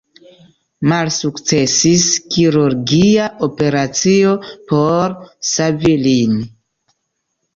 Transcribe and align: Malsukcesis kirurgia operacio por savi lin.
Malsukcesis 0.91 2.05
kirurgia 2.35 3.27
operacio 3.49 4.33
por 4.71 5.15
savi 5.51 5.93
lin. 6.07 6.35